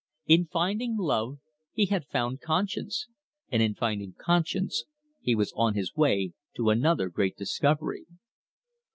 In 0.25 0.47
finding 0.47 0.97
love 0.97 1.37
he 1.73 1.85
had 1.85 2.07
found 2.07 2.41
conscience, 2.41 3.07
and 3.51 3.61
in 3.61 3.75
finding 3.75 4.15
conscience 4.17 4.85
he 5.21 5.35
was 5.35 5.53
on 5.55 5.75
his 5.75 5.93
way 5.95 6.33
to 6.55 6.71
another 6.71 7.07
great 7.07 7.37
discovery. 7.37 8.07